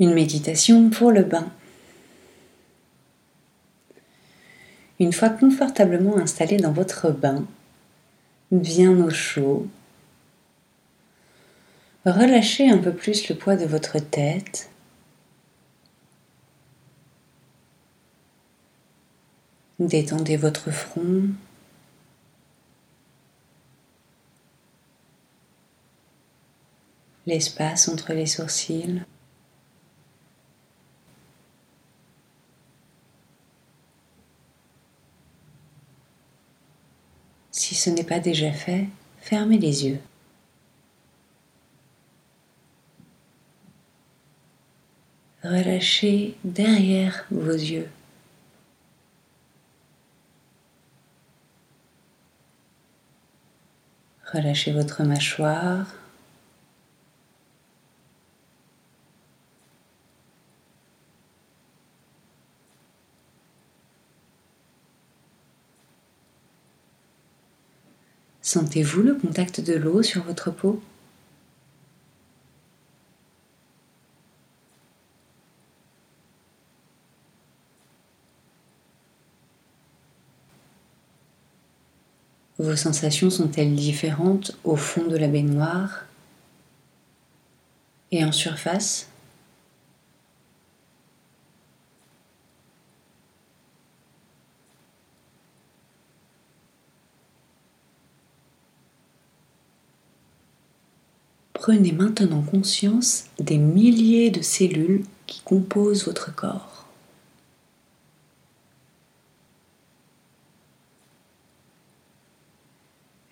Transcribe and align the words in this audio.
Une 0.00 0.14
méditation 0.14 0.90
pour 0.90 1.10
le 1.10 1.24
bain. 1.24 1.50
Une 5.00 5.12
fois 5.12 5.28
confortablement 5.28 6.16
installé 6.18 6.56
dans 6.56 6.72
votre 6.72 7.10
bain, 7.10 7.44
bien 8.52 8.92
au 9.04 9.10
chaud, 9.10 9.66
relâchez 12.04 12.68
un 12.68 12.78
peu 12.78 12.92
plus 12.92 13.28
le 13.28 13.34
poids 13.34 13.56
de 13.56 13.64
votre 13.64 13.98
tête. 13.98 14.70
Détendez 19.78 20.36
votre 20.36 20.72
front. 20.72 21.28
L'espace 27.26 27.88
entre 27.88 28.12
les 28.12 28.26
sourcils. 28.26 29.02
Si 37.58 37.74
ce 37.74 37.90
n'est 37.90 38.04
pas 38.04 38.20
déjà 38.20 38.52
fait, 38.52 38.86
fermez 39.20 39.58
les 39.58 39.84
yeux. 39.84 39.98
Relâchez 45.42 46.36
derrière 46.44 47.26
vos 47.32 47.50
yeux. 47.50 47.88
Relâchez 54.32 54.72
votre 54.72 55.02
mâchoire. 55.02 55.92
Sentez-vous 68.48 69.02
le 69.02 69.14
contact 69.14 69.60
de 69.60 69.74
l'eau 69.74 70.02
sur 70.02 70.22
votre 70.22 70.50
peau? 70.50 70.82
Vos 82.58 82.74
sensations 82.74 83.28
sont-elles 83.28 83.74
différentes 83.76 84.56
au 84.64 84.76
fond 84.76 85.06
de 85.06 85.18
la 85.18 85.28
baignoire 85.28 86.06
et 88.12 88.24
en 88.24 88.32
surface? 88.32 89.10
Prenez 101.68 101.92
maintenant 101.92 102.40
conscience 102.40 103.26
des 103.38 103.58
milliers 103.58 104.30
de 104.30 104.40
cellules 104.40 105.04
qui 105.26 105.42
composent 105.42 106.06
votre 106.06 106.34
corps. 106.34 106.86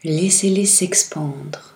Laissez-les 0.05 0.67
s'expandre. 0.67 1.76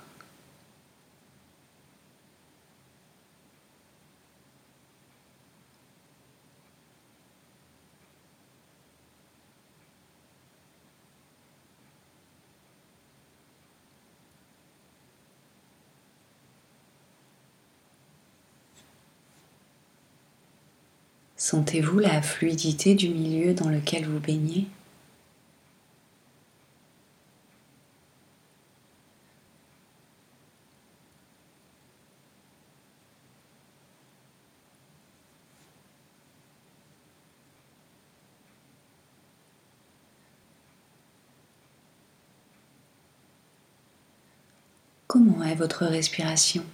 Sentez-vous 21.40 22.00
la 22.00 22.20
fluidité 22.20 22.94
du 22.94 23.08
milieu 23.08 23.54
dans 23.54 23.70
lequel 23.70 24.04
vous 24.04 24.20
baignez? 24.20 24.66
Comment 45.06 45.42
est 45.44 45.54
votre 45.54 45.86
respiration? 45.86 46.64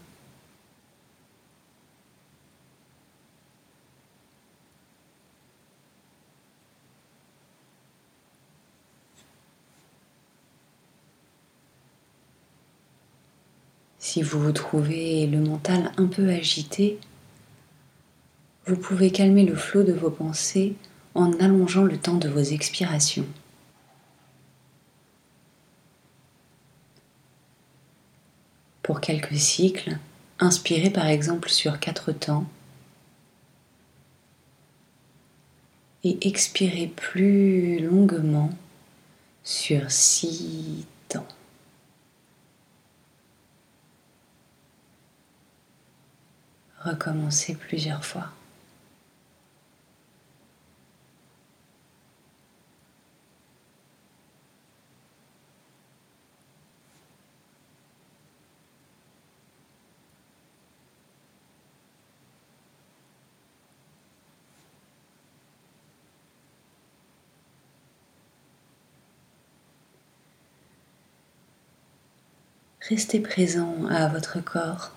Si 14.09 14.22
vous 14.22 14.53
trouvez 14.53 15.27
le 15.27 15.41
mental 15.41 15.91
un 15.97 16.06
peu 16.06 16.31
agité, 16.31 17.00
vous 18.65 18.77
pouvez 18.77 19.11
calmer 19.11 19.44
le 19.44 19.56
flot 19.56 19.83
de 19.83 19.93
vos 19.93 20.11
pensées 20.11 20.77
en 21.17 21.33
allongeant 21.41 21.83
le 21.83 21.99
temps 21.99 22.16
de 22.16 22.28
vos 22.28 22.39
expirations. 22.39 23.27
Pour 28.84 29.00
quelques 29.00 29.37
cycles, 29.39 29.99
inspirez 30.39 30.91
par 30.91 31.06
exemple 31.09 31.49
sur 31.49 31.81
quatre 31.81 32.12
temps 32.12 32.47
et 36.05 36.16
expirez 36.28 36.87
plus 36.87 37.81
longuement 37.81 38.50
sur 39.43 39.91
six 39.91 40.87
temps. 41.09 41.27
Recommencer 46.87 47.55
plusieurs 47.55 48.05
fois. 48.05 48.31
Restez 72.89 73.19
présent 73.19 73.87
à 73.91 74.07
votre 74.07 74.41
corps 74.41 74.93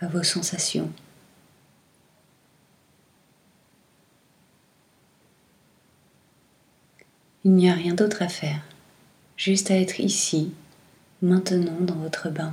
à 0.00 0.06
vos 0.06 0.22
sensations. 0.22 0.92
Il 7.44 7.54
n'y 7.54 7.70
a 7.70 7.74
rien 7.74 7.94
d'autre 7.94 8.22
à 8.22 8.28
faire, 8.28 8.60
juste 9.36 9.70
à 9.70 9.76
être 9.76 10.00
ici, 10.00 10.52
maintenant 11.22 11.80
dans 11.80 11.94
votre 11.94 12.28
bain. 12.30 12.52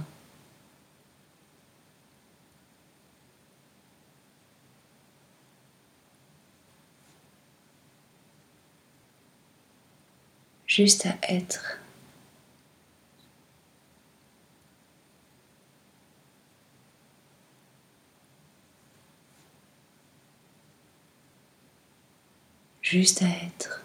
Juste 10.67 11.05
à 11.05 11.15
être 11.29 11.79
juste 22.95 23.21
à 23.21 23.27
être. 23.27 23.84